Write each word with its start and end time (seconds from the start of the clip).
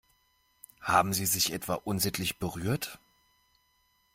Haben 0.81 1.13
sie 1.13 1.27
sich 1.27 1.53
etwa 1.53 1.75
unsittlich 1.75 2.39
berührt? 2.39 2.97